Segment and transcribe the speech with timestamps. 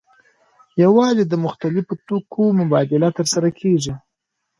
[0.83, 3.93] یوازې د مختلفو توکو مبادله ترسره کیږي.